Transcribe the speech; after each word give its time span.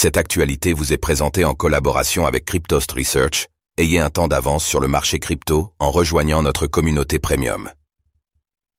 Cette 0.00 0.16
actualité 0.16 0.74
vous 0.74 0.92
est 0.92 0.96
présentée 0.96 1.44
en 1.44 1.54
collaboration 1.54 2.24
avec 2.24 2.44
Cryptost 2.44 2.92
Research. 2.92 3.48
Ayez 3.78 3.98
un 3.98 4.10
temps 4.10 4.28
d'avance 4.28 4.64
sur 4.64 4.78
le 4.78 4.86
marché 4.86 5.18
crypto 5.18 5.72
en 5.80 5.90
rejoignant 5.90 6.40
notre 6.40 6.68
communauté 6.68 7.18
premium. 7.18 7.68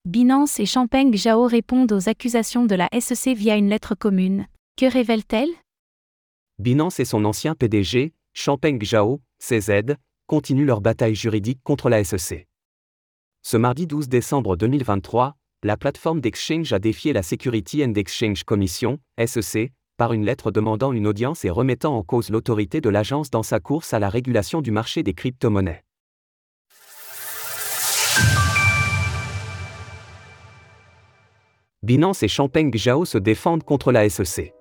Binance 0.05 0.61
et 0.61 0.65
Champagne 0.65 1.13
Zhao 1.13 1.45
répondent 1.45 1.91
aux 1.91 2.07
accusations 2.07 2.65
de 2.65 2.73
la 2.73 2.87
SEC 2.97 3.35
via 3.35 3.57
une 3.57 3.67
lettre 3.67 3.95
commune. 3.95 4.47
Que 4.77 4.85
révèle-t-elle? 4.85 5.49
Binance 6.57 7.01
et 7.01 7.05
son 7.05 7.25
ancien 7.25 7.53
PDG, 7.53 8.13
Champagne 8.31 8.79
Zhao, 8.81 9.19
CZ, 9.39 9.97
continuent 10.25 10.67
leur 10.67 10.79
bataille 10.79 11.15
juridique 11.15 11.59
contre 11.65 11.89
la 11.89 12.01
SEC. 12.05 12.47
Ce 13.41 13.57
mardi 13.57 13.87
12 13.87 14.07
décembre 14.07 14.55
2023, 14.55 15.35
la 15.63 15.75
plateforme 15.75 16.21
d'exchange 16.21 16.71
a 16.71 16.79
défié 16.79 17.11
la 17.11 17.23
Security 17.23 17.83
and 17.83 17.95
Exchange 17.95 18.45
Commission, 18.45 18.99
SEC, 19.17 19.73
par 19.99 20.13
une 20.13 20.23
lettre 20.23 20.49
demandant 20.49 20.93
une 20.93 21.05
audience 21.05 21.43
et 21.43 21.49
remettant 21.49 21.97
en 21.97 22.03
cause 22.03 22.29
l'autorité 22.29 22.79
de 22.79 22.89
l'agence 22.89 23.29
dans 23.29 23.43
sa 23.43 23.59
course 23.59 23.93
à 23.93 23.99
la 23.99 24.07
régulation 24.07 24.61
du 24.61 24.71
marché 24.71 25.03
des 25.03 25.13
crypto-monnaies. 25.13 25.83
Binance 31.83 32.23
et 32.23 32.29
Champagne 32.29 32.71
Zhao 32.73 33.03
se 33.03 33.17
défendent 33.17 33.63
contre 33.63 33.91
la 33.91 34.07
SEC. 34.09 34.53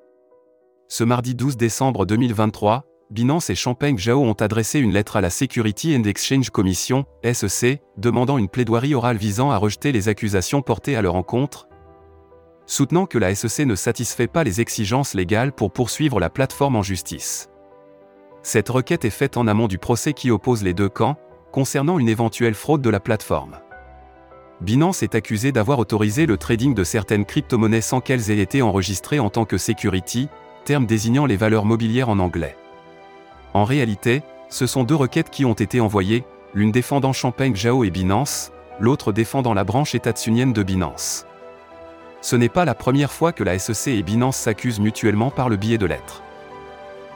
Ce 0.89 1.05
mardi 1.05 1.37
12 1.37 1.57
décembre 1.57 2.05
2023, 2.05 2.85
Binance 3.11 3.49
et 3.49 3.55
Champagne 3.55 3.97
Zhao 3.97 4.25
ont 4.25 4.33
adressé 4.33 4.81
une 4.81 4.93
lettre 4.93 5.17
à 5.17 5.21
la 5.21 5.31
Security 5.31 5.97
and 5.97 6.03
Exchange 6.03 6.51
Commission, 6.51 7.05
SEC, 7.23 7.81
demandant 7.97 8.39
une 8.39 8.49
plaidoirie 8.49 8.95
orale 8.95 9.17
visant 9.17 9.53
à 9.53 9.57
rejeter 9.57 9.93
les 9.93 10.09
accusations 10.09 10.63
portées 10.63 10.97
à 10.97 11.03
leur 11.03 11.15
encontre, 11.15 11.68
soutenant 12.69 13.07
que 13.07 13.19
la 13.19 13.35
SEC 13.35 13.67
ne 13.67 13.75
satisfait 13.75 14.27
pas 14.27 14.45
les 14.45 14.61
exigences 14.61 15.15
légales 15.15 15.53
pour 15.53 15.73
poursuivre 15.73 16.21
la 16.21 16.29
plateforme 16.29 16.77
en 16.77 16.83
justice. 16.83 17.49
Cette 18.43 18.69
requête 18.69 19.07
est 19.07 19.11
faite 19.11 19.37
en 19.37 19.47
amont 19.47 19.69
du 19.69 19.79
procès 19.79 20.13
qui 20.13 20.31
oppose 20.31 20.63
les 20.63 20.75
deux 20.75 20.91
camps, 20.91 21.17
concernant 21.51 21.99
une 21.99 22.11
éventuelle 22.11 22.55
fraude 22.55 22.83
de 22.83 22.91
la 22.91 23.01
plateforme. 23.01 23.59
Binance 24.61 25.03
est 25.03 25.15
accusé 25.15 25.51
d'avoir 25.51 25.79
autorisé 25.79 26.27
le 26.27 26.37
trading 26.37 26.75
de 26.75 26.85
certaines 26.85 27.25
crypto-monnaies 27.25 27.81
sans 27.81 28.01
qu'elles 28.01 28.31
aient 28.31 28.39
été 28.39 28.61
enregistrées 28.61 29.19
en 29.19 29.31
tant 29.31 29.47
que 29.47 29.57
security, 29.57 30.29
terme 30.65 30.85
désignant 30.85 31.25
les 31.25 31.37
valeurs 31.37 31.65
mobilières 31.65 32.11
en 32.11 32.19
anglais. 32.19 32.57
En 33.55 33.65
réalité, 33.65 34.23
ce 34.51 34.67
sont 34.67 34.85
deux 34.85 34.95
requêtes 34.95 35.31
qui 35.31 35.47
ont 35.47 35.55
été 35.55 35.81
envoyées, 35.81 36.25
l'une 36.53 36.73
défendant 36.73 37.15
Champagne 37.15 37.57
Jao 37.57 37.85
et 37.85 37.91
Binance, 37.91 38.53
l'autre 38.79 39.13
défendant 39.13 39.55
la 39.55 39.65
branche 39.65 39.95
étatsunienne 39.95 40.53
de 40.53 40.63
Binance. 40.63 41.25
Ce 42.21 42.37
n'est 42.37 42.49
pas 42.49 42.65
la 42.65 42.75
première 42.75 43.13
fois 43.13 43.33
que 43.33 43.45
la 43.45 43.59
SEC 43.59 43.95
et 43.95 44.03
Binance 44.03 44.37
s'accusent 44.37 44.81
mutuellement 44.81 45.31
par 45.31 45.49
le 45.49 45.57
biais 45.57 45.79
de 45.79 45.87
lettres. 45.87 46.23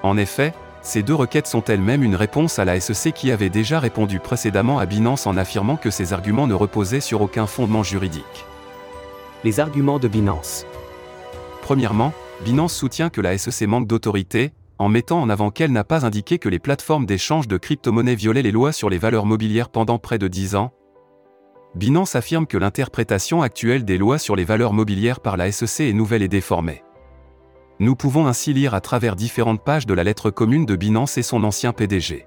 En 0.03 0.17
effet, 0.17 0.55
ces 0.81 1.03
deux 1.03 1.15
requêtes 1.15 1.47
sont 1.47 1.63
elles-mêmes 1.65 2.03
une 2.03 2.17
réponse 2.17 2.59
à 2.59 2.65
la 2.65 2.79
SEC 2.81 3.15
qui 3.15 3.31
avait 3.31 3.51
déjà 3.51 3.79
répondu 3.79 4.19
précédemment 4.19 4.79
à 4.79 4.87
Binance 4.87 5.27
en 5.27 5.37
affirmant 5.37 5.77
que 5.77 5.91
ces 5.91 6.13
arguments 6.13 6.47
ne 6.47 6.55
reposaient 6.55 7.01
sur 7.01 7.21
aucun 7.23 7.47
fondement 7.47 7.83
juridique. 7.83 8.47
Les 9.45 9.61
arguments 9.61 9.99
de 9.99 10.09
Binance. 10.09 10.67
Premièrement, 11.63 12.13
Binance 12.45 12.75
soutient 12.75 13.11
que 13.11 13.21
la 13.21 13.39
SEC 13.39 13.69
manque 13.69 13.87
d'autorité, 13.87 14.53
en 14.79 14.89
mettant 14.89 15.21
en 15.21 15.31
avant 15.31 15.51
qu'elle 15.51 15.71
n'a 15.71 15.85
pas 15.85 16.05
indiqué 16.05 16.39
que 16.39 16.49
les 16.49 16.59
plateformes 16.59 17.07
d'échange 17.07 17.47
de 17.47 17.57
crypto-monnaies 17.57 18.17
violaient 18.17 18.43
les 18.43 18.51
lois 18.51 18.73
sur 18.73 18.91
les 18.91 18.99
valeurs 18.99 19.27
mobilières 19.27 19.69
pendant 19.69 19.99
près 19.99 20.19
de 20.19 20.27
10 20.27 20.57
ans, 20.57 20.73
Binance 21.75 22.17
affirme 22.17 22.47
que 22.47 22.59
l'interprétation 22.59 23.41
actuelle 23.41 23.87
des 23.87 23.97
lois 23.97 24.19
sur 24.19 24.37
les 24.37 24.45
valeurs 24.45 24.75
mobilières 24.75 25.21
par 25.21 25.39
la 25.39 25.51
SEC 25.51 25.89
est 25.89 25.95
nouvelle 25.95 26.23
et 26.23 26.29
déformée. 26.29 26.83
Nous 27.79 27.97
pouvons 27.97 28.27
ainsi 28.27 28.53
lire 28.53 28.75
à 28.75 28.83
travers 28.83 29.17
différentes 29.17 29.65
pages 29.65 29.87
de 29.87 29.95
la 29.95 30.05
lettre 30.05 30.31
commune 30.31 30.67
de 30.67 30.77
Binance 30.77 31.17
et 31.17 31.23
son 31.23 31.43
ancien 31.45 31.73
PDG. 31.73 32.27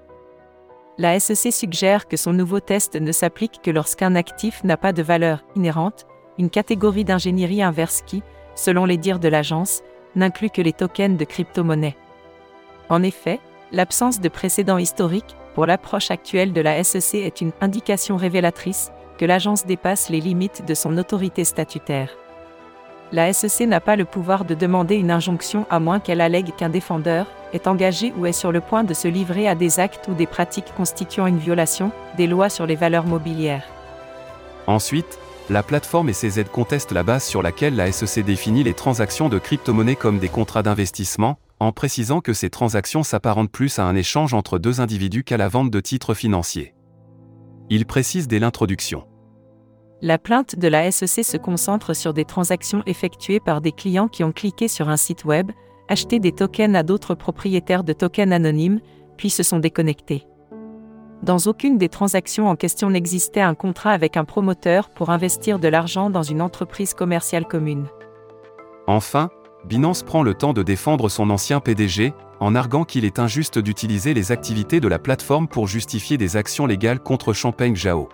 La 0.98 1.18
SEC 1.20 1.52
suggère 1.52 2.08
que 2.08 2.16
son 2.16 2.32
nouveau 2.32 2.58
test 2.58 2.96
ne 2.96 3.12
s'applique 3.12 3.60
que 3.62 3.70
lorsqu'un 3.70 4.16
actif 4.16 4.64
n'a 4.64 4.76
pas 4.76 4.92
de 4.92 5.02
valeur 5.02 5.44
inhérente, 5.54 6.06
une 6.38 6.50
catégorie 6.50 7.04
d'ingénierie 7.04 7.62
inverse 7.62 8.02
qui, 8.04 8.24
selon 8.56 8.84
les 8.84 8.96
dires 8.96 9.20
de 9.20 9.28
l'agence, 9.28 9.82
n'inclut 10.16 10.50
que 10.50 10.62
les 10.62 10.72
tokens 10.72 11.16
de 11.16 11.24
crypto-monnaie. 11.24 11.96
En 12.88 13.02
effet, 13.02 13.38
l'absence 13.70 14.20
de 14.20 14.28
précédent 14.28 14.78
historique 14.78 15.36
pour 15.54 15.66
l'approche 15.66 16.10
actuelle 16.10 16.52
de 16.52 16.60
la 16.60 16.82
SEC 16.82 17.14
est 17.14 17.40
une 17.40 17.52
indication 17.60 18.16
révélatrice 18.16 18.90
que 19.18 19.24
l'agence 19.24 19.66
dépasse 19.66 20.08
les 20.08 20.20
limites 20.20 20.64
de 20.66 20.74
son 20.74 20.96
autorité 20.98 21.44
statutaire. 21.44 22.10
La 23.12 23.32
SEC 23.32 23.68
n'a 23.68 23.80
pas 23.80 23.96
le 23.96 24.04
pouvoir 24.04 24.44
de 24.44 24.54
demander 24.54 24.96
une 24.96 25.12
injonction 25.12 25.64
à 25.70 25.78
moins 25.78 26.00
qu'elle 26.00 26.20
allègue 26.20 26.54
qu'un 26.56 26.68
défendeur 26.68 27.26
est 27.52 27.68
engagé 27.68 28.12
ou 28.16 28.26
est 28.26 28.32
sur 28.32 28.50
le 28.50 28.60
point 28.60 28.82
de 28.82 28.94
se 28.94 29.06
livrer 29.06 29.46
à 29.46 29.54
des 29.54 29.78
actes 29.78 30.08
ou 30.08 30.14
des 30.14 30.26
pratiques 30.26 30.74
constituant 30.76 31.26
une 31.26 31.38
violation 31.38 31.92
des 32.16 32.26
lois 32.26 32.48
sur 32.48 32.66
les 32.66 32.74
valeurs 32.74 33.06
mobilières. 33.06 33.64
Ensuite, 34.66 35.18
la 35.48 35.62
plateforme 35.62 36.08
et 36.08 36.12
ses 36.12 36.40
aides 36.40 36.50
contestent 36.50 36.90
la 36.90 37.04
base 37.04 37.24
sur 37.24 37.40
laquelle 37.40 37.76
la 37.76 37.92
SEC 37.92 38.24
définit 38.24 38.64
les 38.64 38.74
transactions 38.74 39.28
de 39.28 39.38
crypto-monnaies 39.38 39.94
comme 39.94 40.18
des 40.18 40.28
contrats 40.28 40.64
d'investissement, 40.64 41.38
en 41.60 41.70
précisant 41.70 42.20
que 42.20 42.32
ces 42.32 42.50
transactions 42.50 43.04
s'apparentent 43.04 43.52
plus 43.52 43.78
à 43.78 43.84
un 43.84 43.94
échange 43.94 44.34
entre 44.34 44.58
deux 44.58 44.80
individus 44.80 45.22
qu'à 45.22 45.36
la 45.36 45.48
vente 45.48 45.70
de 45.70 45.80
titres 45.80 46.14
financiers. 46.14 46.75
Il 47.68 47.84
précise 47.84 48.28
dès 48.28 48.38
l'introduction. 48.38 49.06
La 50.02 50.18
plainte 50.18 50.56
de 50.56 50.68
la 50.68 50.90
SEC 50.90 51.24
se 51.24 51.36
concentre 51.36 51.94
sur 51.94 52.14
des 52.14 52.24
transactions 52.24 52.82
effectuées 52.86 53.40
par 53.40 53.60
des 53.60 53.72
clients 53.72 54.08
qui 54.08 54.22
ont 54.24 54.32
cliqué 54.32 54.68
sur 54.68 54.88
un 54.88 54.96
site 54.96 55.24
web, 55.24 55.50
acheté 55.88 56.20
des 56.20 56.32
tokens 56.32 56.76
à 56.76 56.82
d'autres 56.82 57.14
propriétaires 57.14 57.82
de 57.82 57.92
tokens 57.92 58.32
anonymes, 58.32 58.80
puis 59.16 59.30
se 59.30 59.42
sont 59.42 59.58
déconnectés. 59.58 60.26
Dans 61.22 61.38
aucune 61.46 61.78
des 61.78 61.88
transactions 61.88 62.48
en 62.48 62.56
question 62.56 62.90
n'existait 62.90 63.40
un 63.40 63.54
contrat 63.54 63.92
avec 63.92 64.16
un 64.16 64.24
promoteur 64.24 64.90
pour 64.90 65.10
investir 65.10 65.58
de 65.58 65.68
l'argent 65.68 66.10
dans 66.10 66.22
une 66.22 66.42
entreprise 66.42 66.94
commerciale 66.94 67.46
commune. 67.46 67.86
Enfin, 68.86 69.30
Binance 69.64 70.02
prend 70.02 70.22
le 70.22 70.34
temps 70.34 70.52
de 70.52 70.62
défendre 70.62 71.08
son 71.08 71.30
ancien 71.30 71.58
PDG, 71.58 72.12
en 72.40 72.54
arguant 72.54 72.84
qu'il 72.84 73.04
est 73.04 73.18
injuste 73.18 73.58
d'utiliser 73.58 74.14
les 74.14 74.32
activités 74.32 74.80
de 74.80 74.88
la 74.88 74.98
plateforme 74.98 75.48
pour 75.48 75.66
justifier 75.68 76.16
des 76.16 76.36
actions 76.36 76.66
légales 76.66 77.00
contre 77.00 77.32
Champagne 77.32 77.76
Jao. 77.76 78.08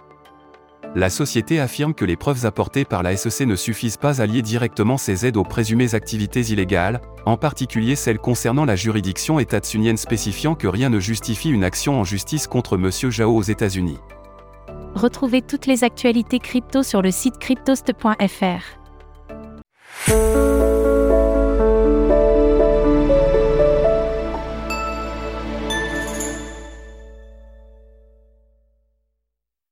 La 0.94 1.08
société 1.08 1.58
affirme 1.58 1.94
que 1.94 2.04
les 2.04 2.16
preuves 2.16 2.44
apportées 2.44 2.84
par 2.84 3.02
la 3.02 3.16
SEC 3.16 3.46
ne 3.46 3.56
suffisent 3.56 3.96
pas 3.96 4.20
à 4.20 4.26
lier 4.26 4.42
directement 4.42 4.98
ces 4.98 5.24
aides 5.24 5.38
aux 5.38 5.44
présumées 5.44 5.94
activités 5.94 6.42
illégales, 6.42 7.00
en 7.24 7.38
particulier 7.38 7.96
celles 7.96 8.18
concernant 8.18 8.66
la 8.66 8.76
juridiction 8.76 9.38
étatsunienne 9.38 9.96
spécifiant 9.96 10.54
que 10.54 10.66
rien 10.66 10.90
ne 10.90 11.00
justifie 11.00 11.50
une 11.50 11.64
action 11.64 11.98
en 11.98 12.04
justice 12.04 12.46
contre 12.46 12.76
M. 12.76 12.90
Jao 13.10 13.34
aux 13.34 13.42
États-Unis. 13.42 13.98
Retrouvez 14.94 15.40
toutes 15.40 15.64
les 15.64 15.82
actualités 15.84 16.38
crypto 16.38 16.82
sur 16.82 17.00
le 17.00 17.10
site 17.10 17.38
cryptost.fr. 17.38 18.82